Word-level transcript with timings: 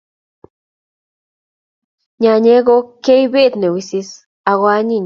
Nyanyek 2.21 2.61
ko 2.67 2.75
keipet 3.03 3.53
ne 3.57 3.67
wisis 3.73 4.09
ak 4.49 4.57
koanyiny 4.59 4.99